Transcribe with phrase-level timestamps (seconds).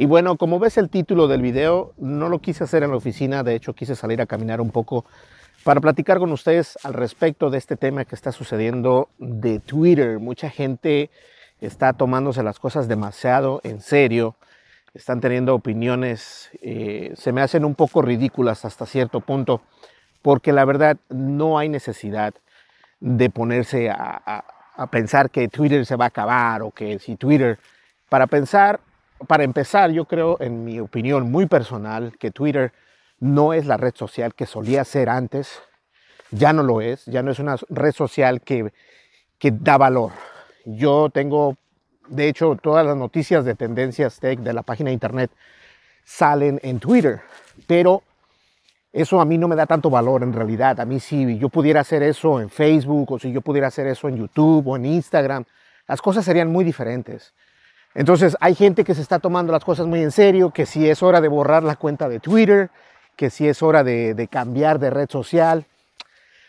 [0.00, 3.42] Y bueno, como ves el título del video, no lo quise hacer en la oficina,
[3.42, 5.04] de hecho quise salir a caminar un poco
[5.64, 10.20] para platicar con ustedes al respecto de este tema que está sucediendo de Twitter.
[10.20, 11.10] Mucha gente
[11.60, 14.36] está tomándose las cosas demasiado en serio,
[14.94, 19.62] están teniendo opiniones, eh, se me hacen un poco ridículas hasta cierto punto,
[20.22, 22.34] porque la verdad no hay necesidad
[23.00, 24.44] de ponerse a, a-
[24.76, 27.58] a pensar que Twitter se va a acabar o que si Twitter,
[28.08, 28.78] para pensar,
[29.26, 32.72] para empezar, yo creo, en mi opinión muy personal, que Twitter
[33.20, 35.60] no es la red social que solía ser antes,
[36.30, 38.72] ya no lo es, ya no es una red social que,
[39.38, 40.12] que da valor.
[40.64, 41.56] Yo tengo,
[42.08, 45.30] de hecho, todas las noticias de tendencias tech de la página de internet
[46.04, 47.20] salen en Twitter,
[47.66, 48.02] pero
[48.92, 50.80] eso a mí no me da tanto valor en realidad.
[50.80, 54.08] A mí si yo pudiera hacer eso en Facebook o si yo pudiera hacer eso
[54.08, 55.44] en YouTube o en Instagram,
[55.86, 57.34] las cosas serían muy diferentes.
[57.94, 61.02] Entonces hay gente que se está tomando las cosas muy en serio, que si es
[61.02, 62.70] hora de borrar la cuenta de Twitter,
[63.16, 65.66] que si es hora de, cambiar de red social.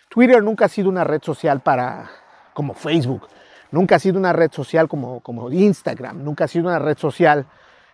[0.10, 2.10] Twitter nunca ha sido una red social para
[2.54, 3.28] como Facebook,
[3.72, 7.46] nunca ha sido una red social como, como Instagram, nunca ha sido una red social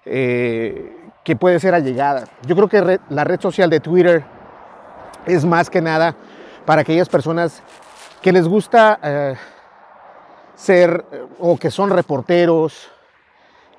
[0.05, 2.25] eh, que puede ser allegada.
[2.45, 4.23] Yo creo que la red social de Twitter
[5.25, 6.15] es más que nada
[6.65, 7.63] para aquellas personas
[8.21, 9.35] que les gusta eh,
[10.55, 12.91] ser eh, o que son reporteros,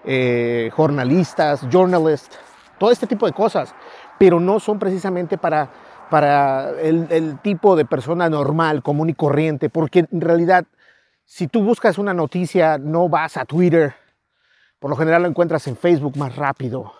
[0.06, 2.38] eh, jornalistas, journalists,
[2.78, 3.74] todo este tipo de cosas,
[4.18, 5.70] pero no son precisamente para,
[6.10, 10.64] para el, el tipo de persona normal, común y corriente, porque en realidad
[11.24, 13.94] si tú buscas una noticia no vas a Twitter,
[14.78, 16.92] por lo general lo encuentras en Facebook más rápido.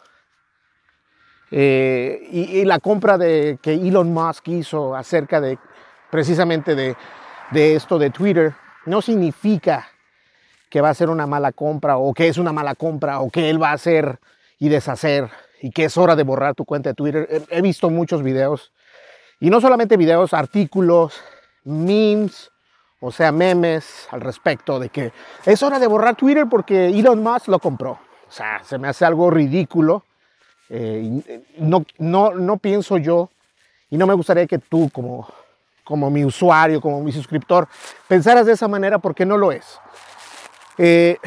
[1.53, 5.59] Eh, y, y la compra de, que Elon Musk hizo acerca de
[6.11, 6.97] precisamente de,
[7.53, 9.89] de esto de Twitter no significa
[10.69, 13.51] que va a ser una mala compra o que es una mala compra o que
[13.51, 14.19] él va a hacer
[14.59, 17.45] y deshacer y que es hora de borrar tu cuenta de Twitter.
[17.51, 18.73] He, visto muchos videos
[19.41, 21.15] y no solamente videos, artículos,
[21.65, 22.51] memes,
[23.01, 25.13] o sea, memes al respecto de que
[25.45, 27.99] es hora de borrar Twitter porque Elon Musk lo compró.
[28.29, 30.05] O sea, se me hace algo ridículo.
[30.69, 33.31] Eh, eh, no, no, no pienso yo
[33.89, 35.29] y no me gustaría que tú como,
[35.85, 37.69] como mi usuario, como mi suscriptor,
[38.09, 39.79] pensaras de esa manera porque no lo es.
[40.79, 41.19] Eh,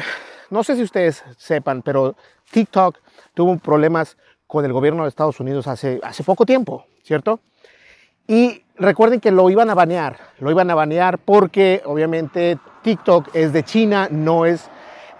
[0.50, 2.16] no sé si ustedes sepan, pero
[2.50, 2.98] TikTok
[3.34, 4.16] tuvo problemas
[4.46, 7.40] con el gobierno de Estados Unidos hace, poco tiempo, ¿cierto?
[8.26, 13.52] Y recuerden que lo iban a banear, lo iban a banear porque obviamente TikTok es
[13.52, 14.68] de China, no es,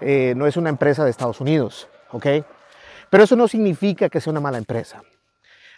[0.01, 2.25] eh, no es una empresa de Estados Unidos, ¿ok?
[3.09, 5.01] Pero eso no significa que sea una mala empresa.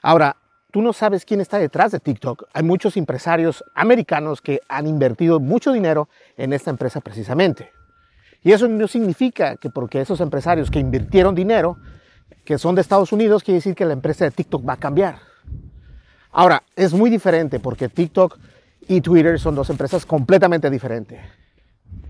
[0.01, 0.35] Ahora,
[0.71, 2.45] tú no sabes quién está detrás de TikTok.
[2.53, 7.71] Hay muchos empresarios americanos que han invertido mucho dinero en esta empresa precisamente.
[8.43, 11.77] Y eso no significa que porque esos empresarios que invirtieron dinero,
[12.43, 15.19] que son de Estados Unidos, quiere decir que la empresa de TikTok va a cambiar.
[16.31, 18.37] Ahora, es muy diferente porque TikTok
[18.87, 21.21] y Twitter son dos empresas completamente diferentes.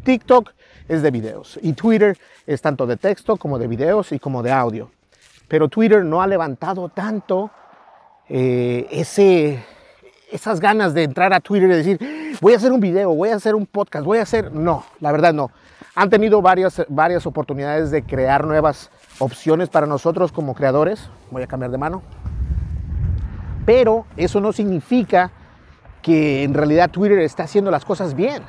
[0.03, 0.51] TikTok
[0.87, 4.51] es de videos y Twitter es tanto de texto como de videos y como de
[4.51, 4.91] audio.
[5.47, 7.51] Pero Twitter no ha levantado tanto
[8.27, 9.63] eh, ese,
[10.31, 13.35] esas ganas de entrar a Twitter y decir, voy a hacer un video, voy a
[13.35, 14.51] hacer un podcast, voy a hacer...
[14.51, 15.51] No, la verdad no.
[15.95, 21.09] Han tenido varias, varias oportunidades de crear nuevas opciones para nosotros como creadores.
[21.29, 22.01] Voy a cambiar de mano.
[23.65, 25.31] Pero eso no significa
[26.01, 28.41] que en realidad Twitter está haciendo las cosas bien.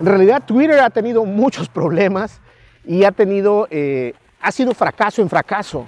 [0.00, 2.40] En realidad Twitter ha tenido muchos problemas
[2.84, 5.86] y ha tenido, eh, ha sido fracaso en fracaso.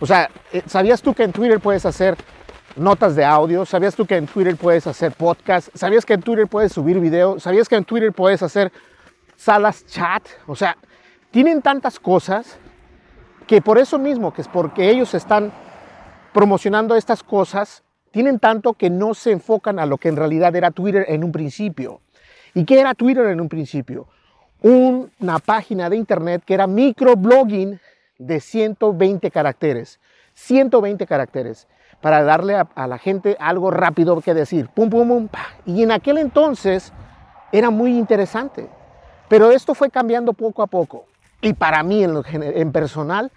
[0.00, 2.16] O sea, eh, ¿sabías tú que en Twitter puedes hacer
[2.74, 3.64] notas de audio?
[3.64, 5.68] ¿Sabías tú que en Twitter puedes hacer podcast?
[5.74, 7.38] ¿Sabías que en Twitter puedes subir video?
[7.38, 8.72] ¿Sabías que en Twitter puedes hacer
[9.40, 10.22] salas chat?
[10.46, 10.76] O sea,
[11.30, 12.58] tienen tantas cosas
[13.46, 15.50] que por eso mismo, que es porque ellos están
[16.34, 20.70] promocionando estas cosas, tienen tanto que no se enfocan a lo que en realidad era
[20.70, 22.00] Twitter en un principio.
[22.54, 24.08] ¿Y qué era Twitter en un principio?
[24.60, 27.80] Una página de internet que era microblogging
[28.18, 30.00] de 120 caracteres.
[30.34, 31.66] 120 caracteres
[32.02, 34.68] para darle a, la gente algo rápido que decir.
[34.68, 35.28] Pum, pum, pum.
[35.64, 36.92] Y en aquel entonces
[37.52, 38.68] era muy interesante.
[39.30, 41.06] Pero esto fue cambiando poco a poco.
[41.40, 43.30] Y para mí, en, personal,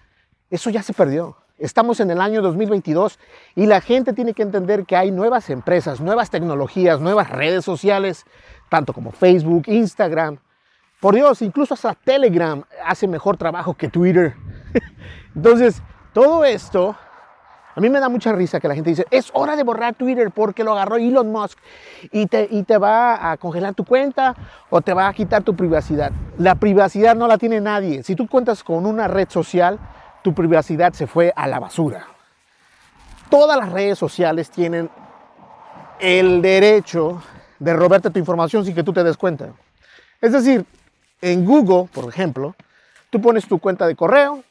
[0.50, 1.38] eso ya se perdió.
[1.60, 3.20] Estamos en el año 2022
[3.54, 8.26] y la gente tiene que entender que hay nuevas empresas, nuevas tecnologías, nuevas redes sociales,
[8.70, 10.40] tanto como Facebook, Instagram.
[11.00, 14.34] Por Dios, incluso hasta Telegram hace mejor trabajo que Twitter.
[15.36, 16.98] Entonces, todo esto,
[17.76, 20.32] a mí me da mucha risa que la gente dice, es hora de borrar Twitter
[20.32, 21.58] porque lo agarró Elon Musk
[22.12, 24.36] y te, y te va a congelar tu cuenta
[24.70, 26.12] o te va a quitar tu privacidad.
[26.38, 28.04] La privacidad no la tiene nadie.
[28.04, 29.80] Si tú cuentas con una red social,
[30.22, 32.08] tu privacidad se fue a la basura.
[33.30, 34.90] Todas las redes sociales tienen
[36.00, 37.24] el derecho
[37.58, 39.54] de robarte tu información sin que tú te des cuenta.
[40.22, 40.66] Es decir,
[41.22, 42.56] en Google, por ejemplo,
[43.10, 44.44] tú pones tu cuenta de correo,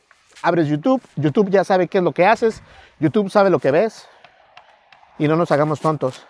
[0.43, 2.63] abres YouTube, YouTube ya sabe qué es lo que haces,
[3.01, 4.07] YouTube sabe lo que ves
[5.19, 6.27] y no nos hagamos tontos.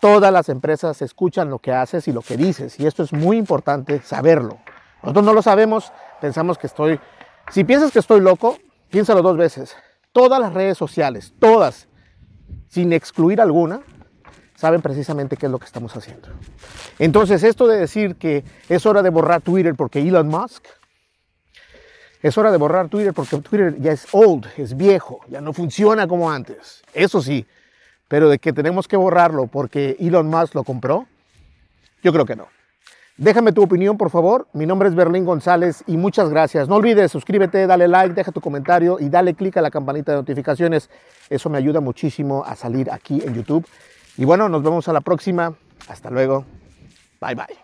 [0.00, 3.36] Todas las empresas escuchan lo que haces y lo que dices y esto es muy
[3.36, 4.58] importante saberlo.
[5.02, 6.98] Nosotros no lo sabemos, pensamos que estoy...
[7.50, 8.56] Si piensas que estoy loco,
[8.94, 9.74] Piénsalo dos veces.
[10.12, 11.88] Todas las redes sociales, todas,
[12.68, 13.80] sin excluir alguna,
[14.54, 16.28] saben precisamente qué es lo que estamos haciendo.
[17.00, 20.64] Entonces, esto de decir que es hora de borrar Twitter porque Elon Musk,
[22.24, 26.08] es hora de borrar Twitter porque Twitter ya es old, es viejo, ya no funciona
[26.08, 26.82] como antes.
[26.94, 27.44] Eso sí,
[28.08, 31.06] pero de que tenemos que borrarlo porque Elon Musk lo compró,
[32.02, 32.48] yo creo que no.
[33.18, 34.48] Déjame tu opinión, por favor.
[34.54, 36.66] Mi nombre es Berlín González y muchas gracias.
[36.66, 40.18] No olvides, suscríbete, dale like, deja tu comentario y dale click a la campanita de
[40.18, 40.88] notificaciones.
[41.28, 43.66] Eso me ayuda muchísimo a salir aquí en YouTube.
[44.16, 45.54] Y bueno, nos vemos a la próxima.
[45.88, 46.46] Hasta luego.
[47.20, 47.63] Bye bye.